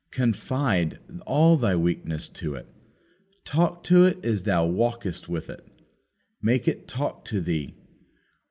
[0.09, 0.97] Confide
[1.27, 2.65] all thy weakness to it.
[3.45, 5.63] Talk to it as thou walkest with it.
[6.41, 7.75] Make it talk to thee.